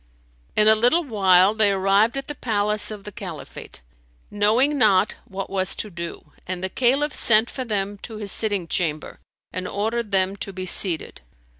[0.55, 3.83] In a little while they arrived at the palace of the Caliphate,
[4.31, 8.67] knowing not what was to do, and the Caliph sent for them to his sitting
[8.67, 9.19] chamber
[9.53, 11.21] and ordered them to be seated.